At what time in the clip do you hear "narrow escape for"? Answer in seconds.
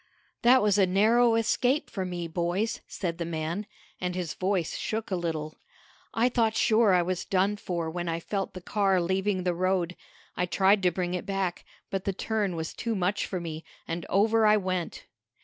0.87-2.05